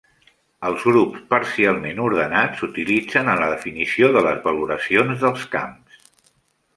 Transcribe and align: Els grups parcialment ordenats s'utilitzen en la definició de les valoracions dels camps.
Els 0.67 0.83
grups 0.91 1.19
parcialment 1.33 1.99
ordenats 2.05 2.63
s'utilitzen 2.63 3.31
en 3.35 3.41
la 3.43 3.49
definició 3.51 4.09
de 4.17 4.27
les 4.29 4.41
valoracions 4.49 5.23
dels 5.27 5.45
camps. 5.57 6.01